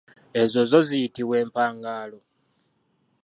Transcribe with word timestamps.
Ezo 0.41 0.61
zo 0.71 0.79
ziyitibwa 0.87 1.35
empangalo. 1.43 2.19